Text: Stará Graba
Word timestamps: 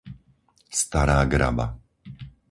Stará 0.79 1.19
Graba 1.29 1.67